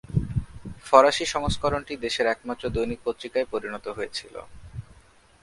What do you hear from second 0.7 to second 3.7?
ফরাসি সংস্করণটি দেশের একমাত্র দৈনিক পত্রিকায়